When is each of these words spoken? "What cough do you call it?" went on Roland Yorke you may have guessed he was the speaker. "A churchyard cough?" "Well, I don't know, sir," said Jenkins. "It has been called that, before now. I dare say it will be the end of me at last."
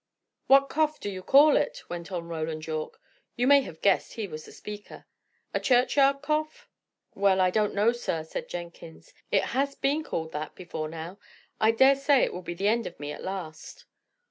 "What 0.47 0.67
cough 0.67 0.99
do 0.99 1.11
you 1.11 1.21
call 1.21 1.55
it?" 1.55 1.87
went 1.87 2.11
on 2.11 2.27
Roland 2.27 2.65
Yorke 2.65 2.99
you 3.35 3.45
may 3.45 3.61
have 3.61 3.83
guessed 3.83 4.13
he 4.13 4.27
was 4.27 4.45
the 4.45 4.51
speaker. 4.51 5.05
"A 5.53 5.59
churchyard 5.59 6.23
cough?" 6.23 6.67
"Well, 7.13 7.39
I 7.39 7.51
don't 7.51 7.75
know, 7.75 7.91
sir," 7.91 8.23
said 8.23 8.49
Jenkins. 8.49 9.13
"It 9.29 9.43
has 9.43 9.75
been 9.75 10.03
called 10.03 10.31
that, 10.31 10.55
before 10.55 10.89
now. 10.89 11.19
I 11.59 11.69
dare 11.69 11.95
say 11.95 12.23
it 12.23 12.33
will 12.33 12.41
be 12.41 12.55
the 12.55 12.67
end 12.67 12.87
of 12.87 12.99
me 12.99 13.11
at 13.11 13.21
last." 13.21 13.85